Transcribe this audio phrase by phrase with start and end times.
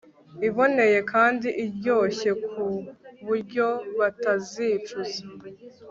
[0.47, 2.65] iboneye kandi iryoshye ku
[3.27, 3.67] buryo
[3.99, 5.19] batazicuza